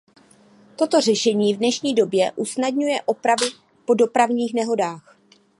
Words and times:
Toto 0.75 1.01
řešení 1.01 1.53
v 1.53 1.57
dnešní 1.57 1.95
době 1.95 2.31
usnadňuje 2.35 3.01
opravy 3.01 3.45
po 3.85 3.93
dopravních 3.93 4.53
nehodách. 4.53 5.17